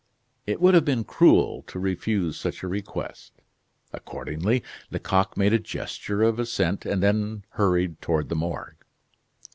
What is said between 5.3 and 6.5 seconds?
made a gesture of